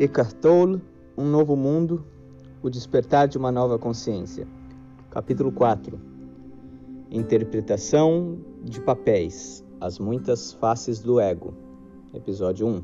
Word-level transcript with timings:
Eckhart 0.00 0.32
Tolle, 0.36 0.80
Um 1.14 1.26
Novo 1.26 1.54
Mundo, 1.54 2.02
O 2.62 2.70
Despertar 2.70 3.28
de 3.28 3.36
uma 3.36 3.52
Nova 3.52 3.78
Consciência. 3.78 4.48
Capítulo 5.10 5.52
4 5.52 6.00
Interpretação 7.10 8.38
de 8.64 8.80
papéis, 8.80 9.62
as 9.78 9.98
muitas 9.98 10.54
faces 10.54 11.00
do 11.00 11.20
ego. 11.20 11.52
Episódio 12.14 12.66
1 12.66 12.82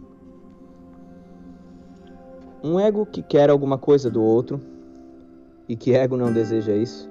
Um 2.62 2.78
ego 2.78 3.06
que 3.06 3.22
quer 3.22 3.48
alguma 3.48 3.78
coisa 3.78 4.10
do 4.10 4.22
outro, 4.22 4.60
e 5.66 5.74
que 5.74 5.94
ego 5.94 6.18
não 6.18 6.30
deseja 6.30 6.76
isso, 6.76 7.08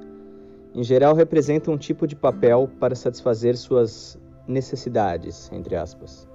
em 0.75 0.83
geral 0.83 1.15
representa 1.15 1.71
um 1.71 1.79
tipo 1.79 2.05
de 2.05 2.15
papel 2.15 2.69
para 2.79 2.93
satisfazer 2.93 3.57
suas 3.57 4.19
necessidades, 4.47 5.49
entre 5.51 5.75
aspas 5.75 6.27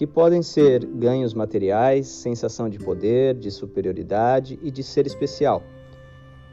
que 0.00 0.06
podem 0.06 0.42
ser 0.42 0.82
ganhos 0.86 1.34
materiais, 1.34 2.06
sensação 2.08 2.70
de 2.70 2.78
poder, 2.78 3.34
de 3.34 3.50
superioridade 3.50 4.58
e 4.62 4.70
de 4.70 4.82
ser 4.82 5.06
especial, 5.06 5.62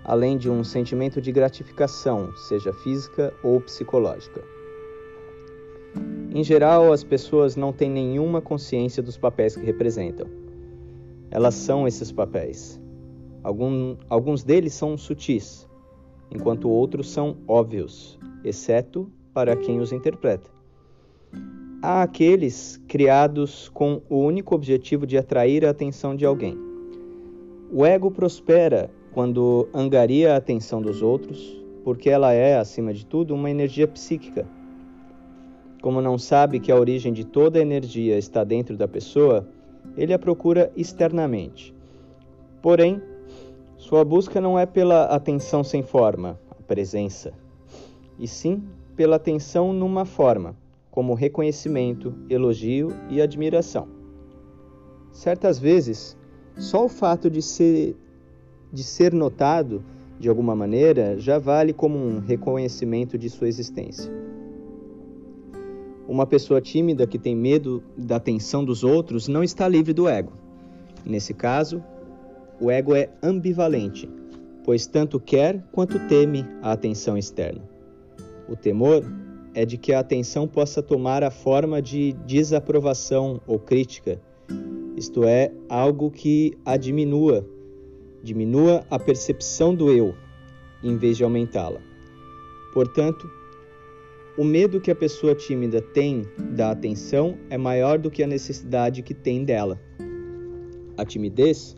além 0.03 0.37
de 0.37 0.49
um 0.49 0.65
sentimento 0.65 1.21
de 1.21 1.31
gratificação, 1.31 2.35
seja 2.35 2.73
física 2.73 3.33
ou 3.41 3.61
psicológica. 3.61 4.43
Em 6.35 6.43
geral, 6.43 6.91
as 6.91 7.05
pessoas 7.05 7.55
não 7.55 7.71
têm 7.71 7.89
nenhuma 7.89 8.41
consciência 8.41 9.01
dos 9.01 9.17
papéis 9.17 9.55
que 9.55 9.65
representam. 9.65 10.27
Elas 11.31 11.55
são 11.55 11.87
esses 11.87 12.11
papéis. 12.11 12.77
Algum, 13.45 13.95
alguns 14.09 14.43
deles 14.43 14.73
são 14.73 14.97
sutis, 14.97 15.65
enquanto 16.29 16.69
outros 16.69 17.09
são 17.09 17.37
óbvios, 17.47 18.19
exceto 18.43 19.09
para 19.33 19.55
quem 19.55 19.79
os 19.79 19.93
interpreta 19.93 20.57
há 21.81 22.01
aqueles 22.01 22.81
criados 22.87 23.69
com 23.69 24.01
o 24.09 24.17
único 24.17 24.55
objetivo 24.55 25.05
de 25.05 25.17
atrair 25.17 25.65
a 25.65 25.69
atenção 25.69 26.15
de 26.15 26.25
alguém. 26.25 26.57
O 27.71 27.85
ego 27.85 28.09
prospera 28.09 28.89
quando 29.11 29.67
angaria 29.73 30.33
a 30.33 30.37
atenção 30.37 30.81
dos 30.81 31.01
outros, 31.01 31.63
porque 31.83 32.09
ela 32.09 32.33
é, 32.33 32.57
acima 32.57 32.93
de 32.93 33.05
tudo, 33.05 33.35
uma 33.35 33.49
energia 33.49 33.87
psíquica. 33.87 34.47
Como 35.81 36.01
não 36.01 36.17
sabe 36.17 36.59
que 36.59 36.71
a 36.71 36.75
origem 36.75 37.13
de 37.13 37.23
toda 37.23 37.59
energia 37.59 38.17
está 38.17 38.43
dentro 38.43 38.75
da 38.75 38.87
pessoa, 38.87 39.47
ele 39.95 40.13
a 40.13 40.19
procura 40.19 40.71
externamente. 40.75 41.73
Porém, 42.61 43.01
sua 43.77 44.03
busca 44.03 44.41
não 44.41 44.57
é 44.57 44.65
pela 44.65 45.05
atenção 45.05 45.63
sem 45.63 45.83
forma, 45.83 46.39
a 46.51 46.61
presença, 46.63 47.33
e 48.19 48.27
sim 48.27 48.63
pela 48.95 49.17
atenção 49.17 49.71
numa 49.71 50.03
forma 50.03 50.55
como 50.97 51.13
reconhecimento, 51.13 52.11
elogio 52.27 52.91
e 53.07 53.21
admiração. 53.21 53.87
Certas 55.11 55.59
vezes, 55.59 56.17
só 56.55 56.85
o 56.85 56.89
fato 56.89 57.29
de 57.29 57.39
ser, 57.39 57.95
de 58.73 58.83
ser 58.83 59.13
notado 59.13 59.85
de 60.19 60.27
alguma 60.27 60.55
maneira 60.55 61.19
já 61.19 61.37
vale 61.37 61.71
como 61.71 61.99
um 61.99 62.17
reconhecimento 62.17 63.15
de 63.15 63.29
sua 63.29 63.47
existência. 63.47 64.11
Uma 66.07 66.25
pessoa 66.25 66.59
tímida 66.59 67.05
que 67.05 67.19
tem 67.19 67.35
medo 67.35 67.83
da 67.95 68.15
atenção 68.15 68.65
dos 68.65 68.83
outros 68.83 69.27
não 69.27 69.43
está 69.43 69.67
livre 69.67 69.93
do 69.93 70.09
ego. 70.09 70.33
Nesse 71.05 71.31
caso, 71.31 71.79
o 72.59 72.71
ego 72.71 72.95
é 72.95 73.11
ambivalente, 73.21 74.09
pois 74.63 74.87
tanto 74.87 75.19
quer 75.19 75.63
quanto 75.71 75.99
teme 76.07 76.43
a 76.59 76.71
atenção 76.71 77.15
externa. 77.15 77.61
O 78.49 78.55
temor 78.55 79.03
é 79.53 79.65
de 79.65 79.77
que 79.77 79.93
a 79.93 79.99
atenção 79.99 80.47
possa 80.47 80.81
tomar 80.81 81.23
a 81.23 81.31
forma 81.31 81.81
de 81.81 82.13
desaprovação 82.25 83.41
ou 83.47 83.57
crítica, 83.59 84.21
isto 84.95 85.23
é, 85.23 85.51
algo 85.69 86.09
que 86.09 86.57
a 86.65 86.77
diminua, 86.77 87.47
diminua 88.23 88.83
a 88.89 88.97
percepção 88.97 89.75
do 89.75 89.91
eu, 89.91 90.15
em 90.83 90.97
vez 90.97 91.17
de 91.17 91.23
aumentá-la. 91.23 91.79
Portanto, 92.73 93.29
o 94.37 94.43
medo 94.43 94.79
que 94.79 94.91
a 94.91 94.95
pessoa 94.95 95.33
tímida 95.33 95.81
tem 95.81 96.23
da 96.55 96.71
atenção 96.71 97.37
é 97.49 97.57
maior 97.57 97.97
do 97.97 98.11
que 98.11 98.23
a 98.23 98.27
necessidade 98.27 99.01
que 99.01 99.13
tem 99.13 99.43
dela. 99.43 99.79
A 100.97 101.05
timidez 101.05 101.75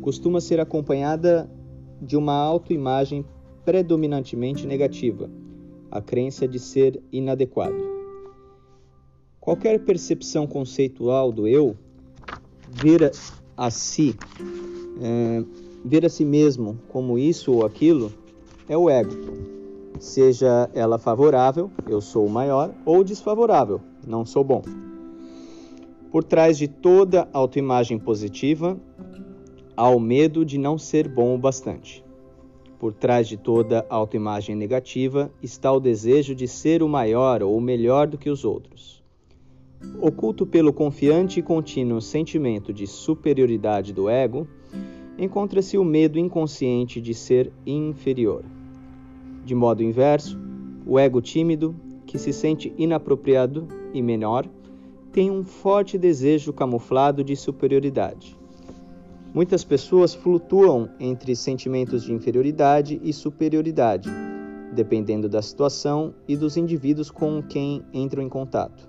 costuma 0.00 0.40
ser 0.40 0.60
acompanhada 0.60 1.50
de 2.00 2.16
uma 2.16 2.34
autoimagem 2.34 3.24
predominantemente 3.64 4.66
negativa 4.66 5.30
a 5.90 6.00
crença 6.00 6.46
de 6.46 6.58
ser 6.58 7.02
inadequado. 7.12 8.00
Qualquer 9.40 9.80
percepção 9.80 10.46
conceitual 10.46 11.32
do 11.32 11.48
eu, 11.48 11.76
ver 12.68 13.10
a 13.56 13.70
si, 13.70 14.14
é, 15.00 15.42
ver 15.84 16.04
a 16.04 16.08
si 16.08 16.24
mesmo 16.24 16.78
como 16.88 17.18
isso 17.18 17.52
ou 17.52 17.64
aquilo, 17.64 18.12
é 18.68 18.76
o 18.76 18.88
ego. 18.88 19.10
Seja 19.98 20.70
ela 20.74 20.98
favorável, 20.98 21.70
eu 21.88 22.00
sou 22.00 22.26
o 22.26 22.30
maior, 22.30 22.72
ou 22.84 23.02
desfavorável, 23.02 23.80
não 24.06 24.24
sou 24.24 24.44
bom. 24.44 24.62
Por 26.10 26.24
trás 26.24 26.58
de 26.58 26.68
toda 26.68 27.28
autoimagem 27.32 27.98
positiva, 27.98 28.78
há 29.76 29.88
o 29.88 30.00
medo 30.00 30.44
de 30.44 30.58
não 30.58 30.76
ser 30.76 31.08
bom 31.08 31.34
o 31.34 31.38
bastante. 31.38 32.04
Por 32.80 32.94
trás 32.94 33.28
de 33.28 33.36
toda 33.36 33.84
autoimagem 33.90 34.56
negativa 34.56 35.30
está 35.42 35.70
o 35.70 35.78
desejo 35.78 36.34
de 36.34 36.48
ser 36.48 36.82
o 36.82 36.88
maior 36.88 37.42
ou 37.42 37.54
o 37.54 37.60
melhor 37.60 38.06
do 38.06 38.16
que 38.16 38.30
os 38.30 38.42
outros. 38.42 39.02
Oculto 40.00 40.46
pelo 40.46 40.72
confiante 40.72 41.40
e 41.40 41.42
contínuo 41.42 42.00
sentimento 42.00 42.72
de 42.72 42.86
superioridade 42.86 43.92
do 43.92 44.08
ego, 44.08 44.48
encontra-se 45.18 45.76
o 45.76 45.84
medo 45.84 46.18
inconsciente 46.18 47.02
de 47.02 47.12
ser 47.12 47.52
inferior. 47.66 48.42
De 49.44 49.54
modo 49.54 49.82
inverso, 49.82 50.40
o 50.86 50.98
ego 50.98 51.20
tímido, 51.20 51.76
que 52.06 52.16
se 52.18 52.32
sente 52.32 52.72
inapropriado 52.78 53.68
e 53.92 54.00
menor, 54.00 54.48
tem 55.12 55.30
um 55.30 55.44
forte 55.44 55.98
desejo 55.98 56.50
camuflado 56.50 57.22
de 57.22 57.36
superioridade. 57.36 58.39
Muitas 59.32 59.62
pessoas 59.62 60.12
flutuam 60.12 60.90
entre 60.98 61.36
sentimentos 61.36 62.02
de 62.02 62.12
inferioridade 62.12 63.00
e 63.02 63.12
superioridade, 63.12 64.10
dependendo 64.74 65.28
da 65.28 65.40
situação 65.40 66.12
e 66.26 66.36
dos 66.36 66.56
indivíduos 66.56 67.12
com 67.12 67.40
quem 67.40 67.84
entram 67.92 68.24
em 68.24 68.28
contato. 68.28 68.88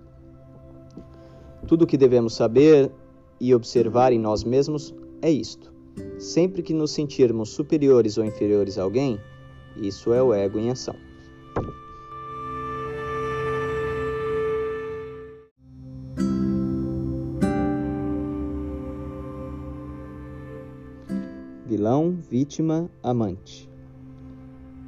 Tudo 1.68 1.84
o 1.84 1.88
que 1.88 1.96
devemos 1.96 2.34
saber 2.34 2.91
e 3.40 3.53
observar 3.53 4.12
em 4.12 4.19
nós 4.19 4.44
mesmos 4.44 4.96
é 5.22 5.29
isto. 5.29 5.72
Sempre 6.18 6.63
que 6.63 6.73
nos 6.73 6.90
sentirmos 6.90 7.50
superiores 7.50 8.18
ou 8.18 8.25
inferiores 8.25 8.79
a 8.79 8.84
alguém, 8.84 9.19
isso 9.78 10.12
é 10.12 10.23
o 10.23 10.34
ego 10.34 10.58
em 10.58 10.72
ação. 10.72 10.96
Vilão, 21.91 22.18
vítima, 22.29 22.90
amante. 23.03 23.69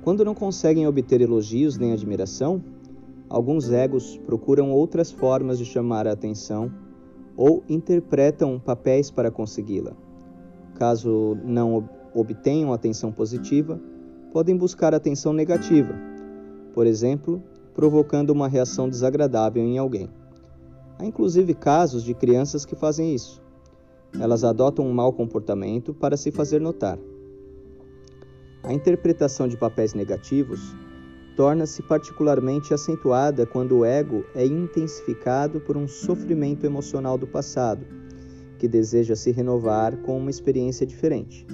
Quando 0.03 0.23
não 0.23 0.33
conseguem 0.33 0.87
obter 0.87 1.19
elogios 1.19 1.77
nem 1.77 1.91
admiração, 1.91 2.63
alguns 3.29 3.69
egos 3.71 4.17
procuram 4.25 4.71
outras 4.71 5.11
formas 5.11 5.57
de 5.57 5.65
chamar 5.65 6.07
a 6.07 6.13
atenção 6.13 6.71
ou 7.35 7.61
interpretam 7.67 8.57
papéis 8.57 9.11
para 9.11 9.29
consegui-la. 9.29 9.91
Caso 10.75 11.37
não 11.43 11.89
obtenham 12.15 12.71
atenção 12.71 13.11
positiva, 13.11 13.79
podem 14.31 14.55
buscar 14.55 14.93
atenção 14.93 15.33
negativa, 15.33 15.93
por 16.73 16.87
exemplo, 16.87 17.43
provocando 17.73 18.29
uma 18.29 18.47
reação 18.47 18.87
desagradável 18.87 19.61
em 19.61 19.77
alguém. 19.77 20.09
Há 20.97 21.05
inclusive 21.05 21.53
casos 21.53 22.01
de 22.03 22.13
crianças 22.13 22.65
que 22.65 22.75
fazem 22.77 23.13
isso. 23.13 23.42
Elas 24.19 24.43
adotam 24.43 24.85
um 24.85 24.93
mau 24.93 25.11
comportamento 25.11 25.93
para 25.93 26.15
se 26.15 26.31
fazer 26.31 26.61
notar. 26.61 26.99
A 28.63 28.71
interpretação 28.71 29.47
de 29.47 29.57
papéis 29.57 29.93
negativos 29.93 30.75
torna-se 31.35 31.81
particularmente 31.81 32.73
acentuada 32.73 33.45
quando 33.45 33.79
o 33.79 33.85
ego 33.85 34.23
é 34.35 34.45
intensificado 34.45 35.59
por 35.59 35.75
um 35.75 35.87
sofrimento 35.87 36.65
emocional 36.65 37.17
do 37.17 37.27
passado, 37.27 37.85
que 38.59 38.67
deseja 38.67 39.15
se 39.15 39.31
renovar 39.31 39.97
com 39.97 40.17
uma 40.17 40.29
experiência 40.29 40.85
diferente. 40.85 41.45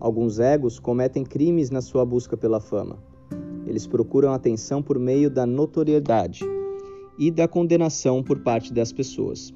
Alguns 0.00 0.38
egos 0.38 0.78
cometem 0.78 1.24
crimes 1.24 1.70
na 1.70 1.80
sua 1.80 2.04
busca 2.04 2.36
pela 2.36 2.60
fama. 2.60 2.98
Eles 3.66 3.86
procuram 3.86 4.32
atenção 4.32 4.82
por 4.82 4.98
meio 4.98 5.30
da 5.30 5.46
notoriedade 5.46 6.44
e 7.18 7.30
da 7.30 7.48
condenação 7.48 8.22
por 8.22 8.40
parte 8.40 8.72
das 8.72 8.92
pessoas. 8.92 9.52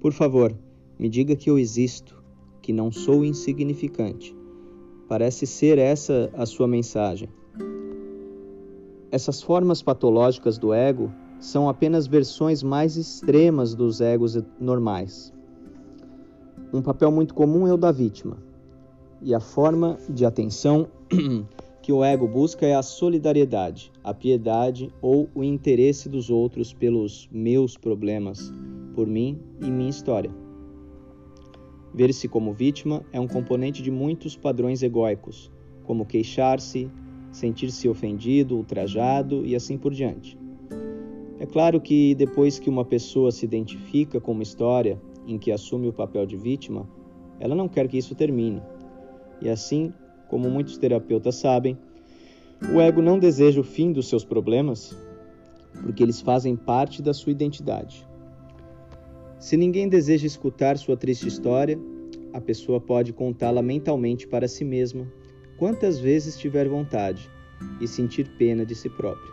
Por 0.00 0.12
favor, 0.12 0.54
me 0.98 1.08
diga 1.08 1.36
que 1.36 1.48
eu 1.48 1.58
existo, 1.58 2.20
que 2.60 2.72
não 2.72 2.90
sou 2.90 3.24
insignificante. 3.24 4.36
Parece 5.08 5.46
ser 5.46 5.78
essa 5.78 6.30
a 6.34 6.44
sua 6.44 6.66
mensagem. 6.66 7.28
Essas 9.10 9.40
formas 9.40 9.80
patológicas 9.80 10.58
do 10.58 10.74
ego 10.74 11.10
são 11.40 11.68
apenas 11.68 12.06
versões 12.06 12.62
mais 12.62 12.96
extremas 12.96 13.74
dos 13.74 14.00
egos 14.00 14.38
normais. 14.60 15.32
Um 16.72 16.82
papel 16.82 17.10
muito 17.10 17.32
comum 17.32 17.66
é 17.66 17.72
o 17.72 17.78
da 17.78 17.90
vítima. 17.90 18.36
E 19.22 19.34
a 19.34 19.40
forma 19.40 19.96
de 20.10 20.26
atenção 20.26 20.88
que 21.80 21.92
o 21.92 22.04
ego 22.04 22.28
busca 22.28 22.66
é 22.66 22.74
a 22.74 22.82
solidariedade, 22.82 23.90
a 24.04 24.12
piedade 24.12 24.92
ou 25.00 25.28
o 25.34 25.42
interesse 25.42 26.08
dos 26.08 26.28
outros 26.28 26.74
pelos 26.74 27.28
meus 27.32 27.78
problemas, 27.78 28.52
por 28.94 29.06
mim 29.06 29.40
e 29.62 29.70
minha 29.70 29.88
história. 29.88 30.47
Ver-se 31.94 32.28
como 32.28 32.52
vítima 32.52 33.04
é 33.12 33.18
um 33.18 33.26
componente 33.26 33.82
de 33.82 33.90
muitos 33.90 34.36
padrões 34.36 34.82
egóicos, 34.82 35.50
como 35.84 36.04
queixar-se, 36.04 36.90
sentir-se 37.30 37.88
ofendido, 37.88 38.56
ultrajado 38.56 39.44
e 39.44 39.54
assim 39.54 39.78
por 39.78 39.92
diante. 39.92 40.38
É 41.38 41.46
claro 41.46 41.80
que 41.80 42.14
depois 42.14 42.58
que 42.58 42.68
uma 42.68 42.84
pessoa 42.84 43.30
se 43.30 43.44
identifica 43.44 44.20
com 44.20 44.32
uma 44.32 44.42
história 44.42 45.00
em 45.26 45.38
que 45.38 45.52
assume 45.52 45.88
o 45.88 45.92
papel 45.92 46.26
de 46.26 46.36
vítima, 46.36 46.88
ela 47.38 47.54
não 47.54 47.68
quer 47.68 47.86
que 47.88 47.98
isso 47.98 48.14
termine. 48.14 48.60
E 49.40 49.48
assim, 49.48 49.92
como 50.28 50.50
muitos 50.50 50.78
terapeutas 50.78 51.36
sabem, 51.36 51.78
o 52.74 52.80
ego 52.80 53.00
não 53.00 53.18
deseja 53.18 53.60
o 53.60 53.64
fim 53.64 53.92
dos 53.92 54.08
seus 54.08 54.24
problemas 54.24 54.96
porque 55.82 56.02
eles 56.02 56.20
fazem 56.20 56.56
parte 56.56 57.02
da 57.02 57.14
sua 57.14 57.32
identidade. 57.32 58.07
Se 59.38 59.56
ninguém 59.56 59.88
deseja 59.88 60.26
escutar 60.26 60.76
sua 60.76 60.96
triste 60.96 61.28
história, 61.28 61.78
a 62.32 62.40
pessoa 62.40 62.80
pode 62.80 63.12
contá-la 63.12 63.62
mentalmente 63.62 64.26
para 64.26 64.48
si 64.48 64.64
mesma 64.64 65.06
quantas 65.56 66.00
vezes 66.00 66.36
tiver 66.36 66.68
vontade 66.68 67.30
e 67.80 67.86
sentir 67.86 68.28
pena 68.36 68.66
de 68.66 68.74
si 68.74 68.88
própria. 68.88 69.32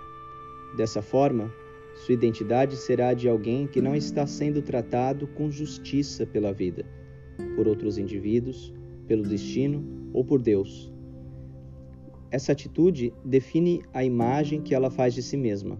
Dessa 0.78 1.02
forma, 1.02 1.52
sua 1.96 2.14
identidade 2.14 2.76
será 2.76 3.14
de 3.14 3.28
alguém 3.28 3.66
que 3.66 3.82
não 3.82 3.96
está 3.96 4.28
sendo 4.28 4.62
tratado 4.62 5.26
com 5.28 5.50
justiça 5.50 6.26
pela 6.26 6.54
vida, 6.54 6.86
por 7.56 7.68
outros 7.68 7.98
indivíduos, 7.98 8.74
pelo 9.08 9.24
destino 9.24 9.84
ou 10.14 10.24
por 10.24 10.40
Deus. 10.40 10.94
Essa 12.30 12.52
atitude 12.52 13.12
define 13.24 13.82
a 13.94 14.04
imagem 14.04 14.62
que 14.62 14.76
ela 14.76 14.92
faz 14.92 15.14
de 15.14 15.24
si 15.24 15.38
mesma, 15.38 15.80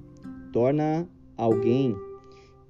torna-a 0.52 1.06
alguém 1.38 1.96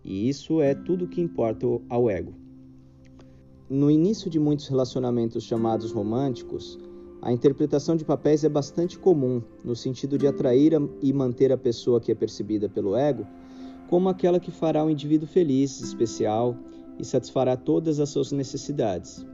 e 0.06 0.30
isso 0.30 0.62
é 0.62 0.76
tudo 0.76 1.06
o 1.06 1.08
que 1.08 1.20
importa 1.20 1.66
ao 1.90 2.10
ego. 2.10 2.34
No 3.68 3.90
início 3.90 4.30
de 4.30 4.40
muitos 4.40 4.68
relacionamentos 4.68 5.44
chamados 5.44 5.92
românticos, 5.92 6.80
a 7.22 7.34
interpretação 7.34 7.96
de 7.96 8.06
papéis 8.06 8.44
é 8.44 8.50
bastante 8.50 9.00
comum, 9.00 9.42
no 9.64 9.76
sentido 9.76 10.16
de 10.18 10.28
atrair 10.28 10.74
e 11.02 11.12
manter 11.12 11.52
a 11.52 11.58
pessoa 11.58 12.00
que 12.00 12.12
é 12.12 12.16
percebida 12.16 12.70
pelo 12.70 12.96
ego 12.96 13.26
como 13.88 14.10
aquela 14.10 14.40
que 14.40 14.52
fará 14.52 14.84
o 14.84 14.90
indivíduo 14.90 15.28
feliz, 15.28 15.80
especial 15.82 16.56
e 17.00 17.06
satisfará 17.06 17.56
todas 17.56 18.00
as 18.00 18.10
suas 18.10 18.32
necessidades. 18.32 19.26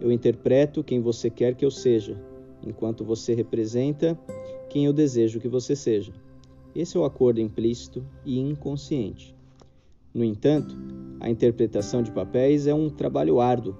Eu 0.00 0.12
interpreto 0.12 0.82
quem 0.84 1.00
você 1.00 1.30
quer 1.30 1.54
que 1.54 1.64
eu 1.64 1.70
seja, 1.70 2.20
enquanto 2.62 3.04
você 3.04 3.34
representa 3.34 4.18
quem 4.68 4.86
eu 4.86 4.92
desejo 4.92 5.40
que 5.40 5.48
você 5.48 5.74
seja. 5.74 6.12
Esse 6.74 6.96
é 6.96 7.00
o 7.00 7.04
acordo 7.04 7.40
implícito 7.40 8.04
e 8.24 8.38
inconsciente. 8.38 9.36
No 10.14 10.22
entanto, 10.22 10.76
a 11.20 11.30
interpretação 11.30 12.02
de 12.02 12.12
papéis 12.12 12.66
é 12.66 12.74
um 12.74 12.90
trabalho 12.90 13.40
árduo 13.40 13.74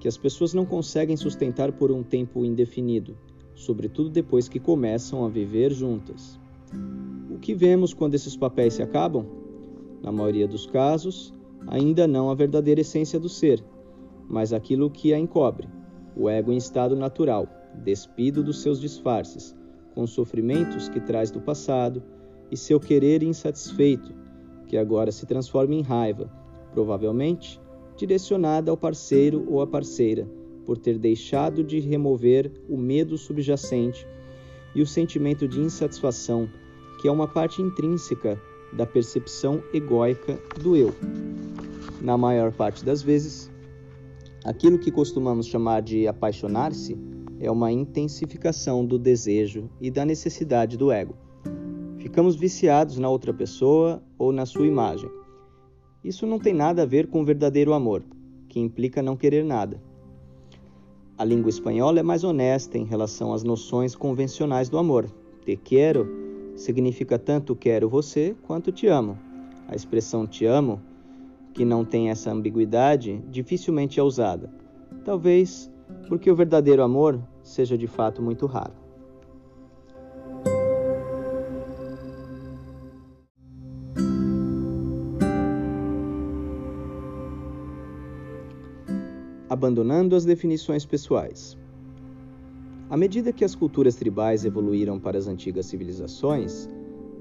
que 0.00 0.08
as 0.08 0.18
pessoas 0.18 0.52
não 0.52 0.66
conseguem 0.66 1.16
sustentar 1.16 1.70
por 1.72 1.92
um 1.92 2.02
tempo 2.02 2.44
indefinido, 2.44 3.16
sobretudo 3.54 4.10
depois 4.10 4.48
que 4.48 4.58
começam 4.58 5.24
a 5.24 5.28
viver 5.28 5.72
juntas. 5.72 6.40
O 7.30 7.38
que 7.38 7.54
vemos 7.54 7.94
quando 7.94 8.14
esses 8.14 8.36
papéis 8.36 8.74
se 8.74 8.82
acabam? 8.82 9.26
Na 10.02 10.10
maioria 10.10 10.48
dos 10.48 10.66
casos, 10.66 11.32
ainda 11.68 12.06
não 12.06 12.30
a 12.30 12.34
verdadeira 12.34 12.80
essência 12.80 13.20
do 13.20 13.28
ser, 13.28 13.62
mas 14.28 14.52
aquilo 14.52 14.90
que 14.90 15.14
a 15.14 15.18
encobre, 15.18 15.68
o 16.16 16.28
ego 16.28 16.52
em 16.52 16.56
estado 16.56 16.96
natural, 16.96 17.48
despido 17.84 18.42
dos 18.42 18.60
seus 18.60 18.80
disfarces, 18.80 19.54
com 19.94 20.02
os 20.02 20.10
sofrimentos 20.10 20.88
que 20.88 20.98
traz 20.98 21.30
do 21.30 21.40
passado 21.40 22.02
e 22.50 22.56
seu 22.56 22.80
querer 22.80 23.22
insatisfeito 23.22 24.25
que 24.66 24.76
agora 24.76 25.12
se 25.12 25.26
transforma 25.26 25.74
em 25.74 25.82
raiva, 25.82 26.30
provavelmente 26.72 27.60
direcionada 27.96 28.70
ao 28.70 28.76
parceiro 28.76 29.44
ou 29.48 29.60
à 29.60 29.66
parceira, 29.66 30.28
por 30.64 30.76
ter 30.76 30.98
deixado 30.98 31.64
de 31.64 31.80
remover 31.80 32.50
o 32.68 32.76
medo 32.76 33.16
subjacente 33.16 34.06
e 34.74 34.82
o 34.82 34.86
sentimento 34.86 35.48
de 35.48 35.60
insatisfação, 35.60 36.48
que 37.00 37.08
é 37.08 37.10
uma 37.10 37.26
parte 37.26 37.62
intrínseca 37.62 38.40
da 38.72 38.84
percepção 38.84 39.62
egóica 39.72 40.38
do 40.60 40.76
eu. 40.76 40.94
Na 42.00 42.18
maior 42.18 42.52
parte 42.52 42.84
das 42.84 43.00
vezes, 43.02 43.50
aquilo 44.44 44.78
que 44.78 44.90
costumamos 44.90 45.46
chamar 45.46 45.80
de 45.80 46.06
apaixonar-se 46.06 46.98
é 47.40 47.50
uma 47.50 47.72
intensificação 47.72 48.84
do 48.84 48.98
desejo 48.98 49.70
e 49.80 49.90
da 49.90 50.04
necessidade 50.04 50.76
do 50.76 50.90
ego. 50.90 51.25
Ficamos 52.16 52.34
viciados 52.34 52.96
na 52.96 53.10
outra 53.10 53.30
pessoa 53.30 54.02
ou 54.18 54.32
na 54.32 54.46
sua 54.46 54.66
imagem. 54.66 55.10
Isso 56.02 56.26
não 56.26 56.38
tem 56.38 56.54
nada 56.54 56.80
a 56.80 56.86
ver 56.86 57.08
com 57.08 57.22
verdadeiro 57.22 57.74
amor, 57.74 58.02
que 58.48 58.58
implica 58.58 59.02
não 59.02 59.18
querer 59.18 59.44
nada. 59.44 59.82
A 61.18 61.22
língua 61.22 61.50
espanhola 61.50 62.00
é 62.00 62.02
mais 62.02 62.24
honesta 62.24 62.78
em 62.78 62.86
relação 62.86 63.34
às 63.34 63.44
noções 63.44 63.94
convencionais 63.94 64.70
do 64.70 64.78
amor. 64.78 65.10
Te 65.44 65.58
quero 65.58 66.08
significa 66.54 67.18
tanto 67.18 67.54
quero 67.54 67.86
você 67.86 68.34
quanto 68.44 68.72
te 68.72 68.86
amo. 68.86 69.18
A 69.68 69.76
expressão 69.76 70.26
te 70.26 70.46
amo, 70.46 70.80
que 71.52 71.66
não 71.66 71.84
tem 71.84 72.08
essa 72.08 72.32
ambiguidade, 72.32 73.22
dificilmente 73.30 74.00
é 74.00 74.02
usada. 74.02 74.50
Talvez 75.04 75.70
porque 76.08 76.30
o 76.30 76.34
verdadeiro 76.34 76.82
amor 76.82 77.20
seja 77.42 77.76
de 77.76 77.86
fato 77.86 78.22
muito 78.22 78.46
raro. 78.46 78.85
Abandonando 89.56 90.14
as 90.14 90.26
definições 90.26 90.84
pessoais. 90.84 91.56
À 92.90 92.96
medida 92.96 93.32
que 93.32 93.44
as 93.44 93.54
culturas 93.54 93.96
tribais 93.96 94.44
evoluíram 94.44 95.00
para 95.00 95.16
as 95.16 95.26
antigas 95.26 95.64
civilizações, 95.64 96.68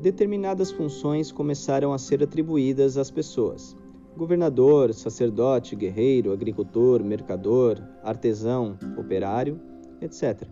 determinadas 0.02 0.70
funções 0.70 1.32
começaram 1.32 1.94
a 1.94 1.98
ser 1.98 2.22
atribuídas 2.22 2.98
às 2.98 3.10
pessoas: 3.10 3.76
governador, 4.18 4.94
sacerdote, 4.94 5.78
guerreiro, 5.78 6.34
agricultor, 6.34 7.02
mercador, 7.04 7.82
artesão, 8.04 8.78
operário, 8.98 9.60
etc. 10.02 10.44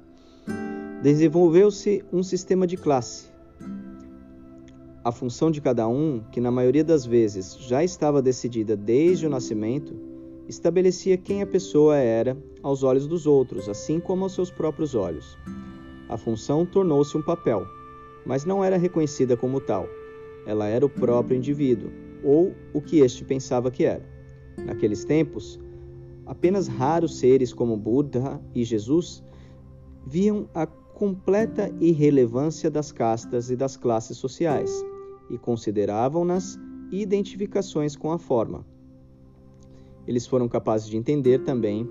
Desenvolveu-se 1.03 2.03
um 2.13 2.23
sistema 2.23 2.65
de 2.65 2.77
classe. 2.77 3.27
A 5.03 5.11
função 5.11 5.51
de 5.51 5.59
cada 5.59 5.85
um, 5.85 6.23
que 6.31 6.39
na 6.39 6.49
maioria 6.49 6.83
das 6.83 7.05
vezes 7.05 7.57
já 7.57 7.83
estava 7.83 8.21
decidida 8.21 8.77
desde 8.77 9.27
o 9.27 9.29
nascimento, 9.29 10.12
estabelecia 10.47 11.17
quem 11.17 11.41
a 11.41 11.47
pessoa 11.47 11.97
era 11.97 12.37
aos 12.61 12.83
olhos 12.83 13.07
dos 13.07 13.25
outros, 13.25 13.69
assim 13.69 13.99
como 13.99 14.23
aos 14.23 14.33
seus 14.33 14.51
próprios 14.51 14.95
olhos. 14.95 15.37
A 16.09 16.17
função 16.17 16.65
tornou-se 16.65 17.17
um 17.17 17.21
papel, 17.21 17.65
mas 18.25 18.45
não 18.45 18.63
era 18.63 18.77
reconhecida 18.77 19.37
como 19.37 19.59
tal. 19.59 19.87
Ela 20.45 20.67
era 20.67 20.85
o 20.85 20.89
próprio 20.89 21.37
indivíduo, 21.37 21.91
ou 22.23 22.53
o 22.73 22.81
que 22.81 22.99
este 22.99 23.23
pensava 23.23 23.71
que 23.71 23.85
era. 23.85 24.07
Naqueles 24.65 25.03
tempos, 25.05 25.59
apenas 26.25 26.67
raros 26.67 27.17
seres 27.17 27.53
como 27.53 27.77
Buda 27.77 28.41
e 28.53 28.63
Jesus 28.63 29.23
viam 30.05 30.49
a 30.53 30.65
completa 30.65 31.73
irrelevância 31.79 32.69
das 32.69 32.91
castas 32.91 33.49
e 33.49 33.55
das 33.55 33.75
classes 33.75 34.17
sociais 34.17 34.71
e 35.29 35.37
consideravam-nas 35.37 36.59
identificações 36.91 37.95
com 37.95 38.11
a 38.11 38.19
forma. 38.19 38.65
Eles 40.07 40.27
foram 40.27 40.47
capazes 40.47 40.87
de 40.87 40.97
entender 40.97 41.39
também 41.43 41.87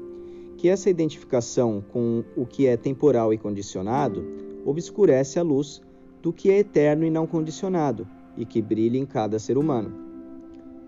que 0.56 0.68
essa 0.68 0.90
identificação 0.90 1.82
com 1.92 2.22
o 2.36 2.46
que 2.46 2.66
é 2.66 2.76
temporal 2.76 3.32
e 3.32 3.38
condicionado 3.38 4.24
obscurece 4.64 5.38
a 5.38 5.42
luz 5.42 5.80
do 6.22 6.32
que 6.32 6.50
é 6.50 6.58
eterno 6.58 7.04
e 7.04 7.10
não 7.10 7.26
condicionado 7.26 8.06
e 8.36 8.44
que 8.44 8.62
brilha 8.62 8.98
em 8.98 9.06
cada 9.06 9.38
ser 9.38 9.58
humano. 9.58 9.92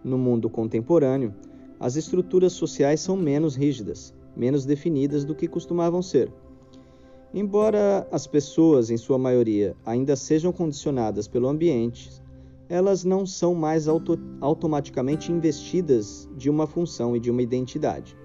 No 0.05 0.17
mundo 0.17 0.49
contemporâneo, 0.49 1.35
as 1.81 1.97
estruturas 1.97 2.53
sociais 2.53 3.01
são 3.01 3.17
menos 3.17 3.57
rígidas, 3.57 4.15
menos 4.37 4.65
definidas 4.65 5.25
do 5.25 5.35
que 5.35 5.49
costumavam 5.49 6.03
ser. 6.03 6.31
Embora 7.33 8.07
as 8.13 8.29
pessoas, 8.29 8.91
em 8.91 8.97
sua 8.97 9.19
maioria, 9.19 9.75
ainda 9.85 10.15
sejam 10.15 10.53
condicionadas 10.53 11.27
pelo 11.27 11.49
ambiente, 11.49 12.11
elas 12.69 13.05
não 13.05 13.27
são 13.27 13.55
mais 13.55 13.89
auto 13.89 14.19
automaticamente 14.41 15.31
investidas 15.31 16.29
de 16.37 16.49
uma 16.49 16.67
função 16.67 17.17
e 17.17 17.21
de 17.21 17.31
uma 17.31 17.43
identidade. 17.43 18.17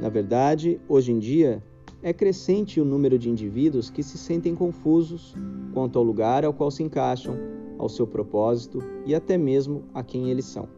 Na 0.00 0.08
verdade, 0.08 0.80
hoje 0.88 1.12
em 1.12 1.18
dia, 1.18 1.62
é 2.02 2.12
crescente 2.12 2.80
o 2.80 2.84
número 2.84 3.18
de 3.18 3.28
indivíduos 3.28 3.90
que 3.90 4.02
se 4.02 4.16
sentem 4.16 4.54
confusos 4.54 5.34
quanto 5.72 5.98
ao 5.98 6.04
lugar 6.04 6.44
ao 6.44 6.52
qual 6.52 6.70
se 6.70 6.82
encaixam, 6.82 7.36
ao 7.78 7.88
seu 7.88 8.06
propósito 8.06 8.82
e 9.04 9.14
até 9.14 9.36
mesmo 9.36 9.84
a 9.94 10.02
quem 10.02 10.30
eles 10.30 10.46
são. 10.46 10.68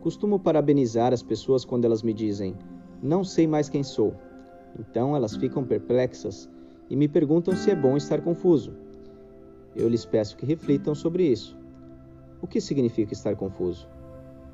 Costumo 0.00 0.38
parabenizar 0.38 1.12
as 1.12 1.22
pessoas 1.22 1.64
quando 1.64 1.84
elas 1.84 2.02
me 2.02 2.12
dizem: 2.12 2.56
Não 3.02 3.22
sei 3.22 3.46
mais 3.46 3.68
quem 3.68 3.82
sou. 3.82 4.14
Então 4.78 5.14
elas 5.14 5.36
ficam 5.36 5.64
perplexas 5.64 6.48
e 6.90 6.96
me 6.96 7.06
perguntam 7.08 7.54
se 7.54 7.70
é 7.70 7.76
bom 7.76 7.96
estar 7.96 8.20
confuso. 8.20 8.74
Eu 9.76 9.88
lhes 9.88 10.04
peço 10.04 10.36
que 10.36 10.44
reflitam 10.44 10.94
sobre 10.94 11.24
isso. 11.24 11.61
O 12.42 12.46
que 12.48 12.60
significa 12.60 13.12
estar 13.12 13.36
confuso? 13.36 13.88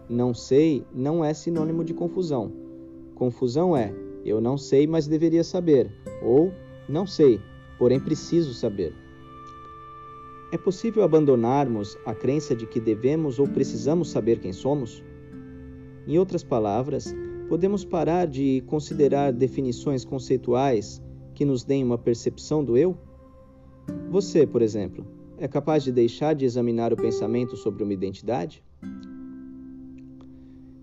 Não 0.08 0.34
sei 0.34 0.86
não 0.94 1.24
é 1.24 1.32
sinônimo 1.32 1.82
de 1.82 1.94
confusão. 1.94 2.52
Confusão 3.14 3.74
é 3.74 3.92
eu 4.24 4.40
não 4.42 4.58
sei, 4.58 4.86
mas 4.86 5.08
deveria 5.08 5.42
saber, 5.42 5.90
ou 6.22 6.52
não 6.86 7.06
sei, 7.06 7.40
porém 7.78 7.98
preciso 7.98 8.52
saber. 8.52 8.92
É 10.52 10.58
possível 10.58 11.02
abandonarmos 11.02 11.96
a 12.04 12.14
crença 12.14 12.54
de 12.54 12.66
que 12.66 12.78
devemos 12.78 13.38
ou 13.38 13.48
precisamos 13.48 14.10
saber 14.10 14.38
quem 14.38 14.52
somos? 14.52 15.02
Em 16.06 16.18
outras 16.18 16.42
palavras, 16.42 17.14
podemos 17.48 17.84
parar 17.84 18.26
de 18.26 18.62
considerar 18.66 19.32
definições 19.32 20.04
conceituais 20.04 21.02
que 21.34 21.44
nos 21.44 21.64
deem 21.64 21.84
uma 21.84 21.98
percepção 21.98 22.62
do 22.62 22.76
eu? 22.76 22.96
Você, 24.10 24.46
por 24.46 24.60
exemplo, 24.60 25.06
é 25.40 25.46
capaz 25.46 25.84
de 25.84 25.92
deixar 25.92 26.34
de 26.34 26.44
examinar 26.44 26.92
o 26.92 26.96
pensamento 26.96 27.56
sobre 27.56 27.84
uma 27.84 27.92
identidade? 27.92 28.62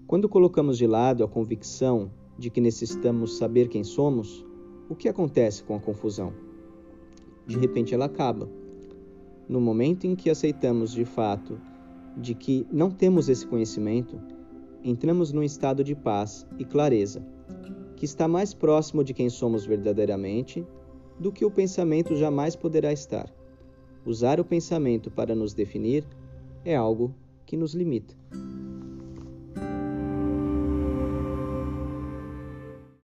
Quando 0.07 0.29
colocamos 0.29 0.77
de 0.77 0.87
lado 0.87 1.23
a 1.23 1.27
convicção 1.27 2.09
de 2.37 2.49
que 2.49 2.61
necessitamos 2.61 3.37
saber 3.37 3.67
quem 3.67 3.83
somos, 3.83 4.45
o 4.89 4.95
que 4.95 5.09
acontece 5.09 5.63
com 5.63 5.75
a 5.75 5.79
confusão? 5.79 6.31
De 7.45 7.57
repente 7.57 7.93
ela 7.93 8.05
acaba 8.05 8.49
no 9.47 9.59
momento 9.59 10.07
em 10.07 10.15
que 10.15 10.29
aceitamos 10.29 10.91
de 10.91 11.03
fato 11.03 11.59
de 12.17 12.33
que 12.33 12.65
não 12.71 12.89
temos 12.89 13.27
esse 13.27 13.45
conhecimento, 13.45 14.19
entramos 14.83 15.33
num 15.33 15.43
estado 15.43 15.83
de 15.83 15.93
paz 15.93 16.47
e 16.57 16.63
clareza, 16.63 17.21
que 17.97 18.05
está 18.05 18.27
mais 18.27 18.53
próximo 18.53 19.03
de 19.03 19.13
quem 19.13 19.29
somos 19.29 19.65
verdadeiramente 19.65 20.65
do 21.19 21.31
que 21.31 21.43
o 21.43 21.51
pensamento 21.51 22.15
jamais 22.15 22.55
poderá 22.55 22.93
estar. 22.93 23.29
Usar 24.05 24.39
o 24.39 24.45
pensamento 24.45 25.09
para 25.09 25.33
nos 25.33 25.53
definir 25.53 26.05
é 26.63 26.75
algo 26.75 27.13
que 27.45 27.57
nos 27.57 27.73
limita. 27.73 28.15